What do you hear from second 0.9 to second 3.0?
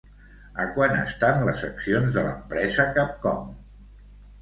estan les accions de l'empresa